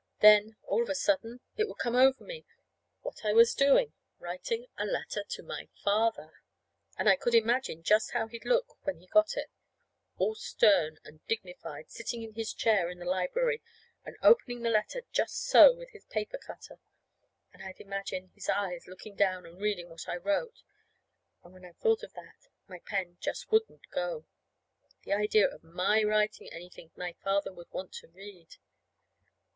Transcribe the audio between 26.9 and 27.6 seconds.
my father